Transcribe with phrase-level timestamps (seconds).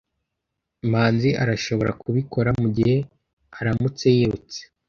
[0.91, 2.97] Manzi arashobora kubikora mugihe
[3.59, 4.59] aramutse yirutse.